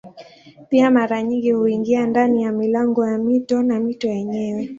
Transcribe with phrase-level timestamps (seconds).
[0.69, 4.69] Pia mara nyingi huingia ndani ya milango ya mito na mito yenyewe.